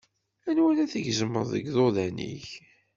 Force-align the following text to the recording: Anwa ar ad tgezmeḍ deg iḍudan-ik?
Anwa 0.49 0.67
ar 0.71 0.77
ad 0.83 0.89
tgezmeḍ 0.93 1.45
deg 1.53 1.65
iḍudan-ik? 1.71 2.47